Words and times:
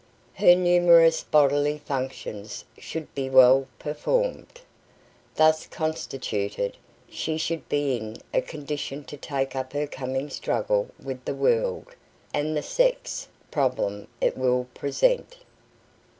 Her 0.33 0.55
numerous 0.55 1.21
bodily 1.21 1.77
functions 1.77 2.65
should 2.79 3.13
be 3.13 3.29
well 3.29 3.67
performed. 3.77 4.61
Thus 5.35 5.67
constituted 5.67 6.75
she 7.07 7.37
should 7.37 7.69
be 7.69 7.97
in 7.97 8.17
a 8.33 8.41
condition 8.41 9.03
to 9.03 9.15
take 9.15 9.55
up 9.55 9.73
her 9.73 9.85
coming 9.85 10.31
struggle 10.31 10.89
with 10.99 11.23
the 11.25 11.35
world, 11.35 11.93
and 12.33 12.57
the 12.57 12.63
sex 12.63 13.27
problem 13.51 14.07
it 14.19 14.35
will 14.35 14.65
present. 14.73 15.37